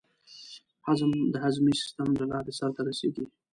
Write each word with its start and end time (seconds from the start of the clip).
هضم 0.85 1.11
د 1.33 1.35
هضمي 1.45 1.73
سیستم 1.81 2.09
له 2.19 2.25
لارې 2.31 2.51
سر 2.59 2.69
ته 2.75 2.81
رسېږي. 2.87 3.25